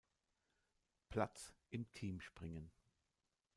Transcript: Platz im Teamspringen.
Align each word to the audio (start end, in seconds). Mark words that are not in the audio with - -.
Platz 1.09 1.53
im 1.69 1.91
Teamspringen. 1.91 2.71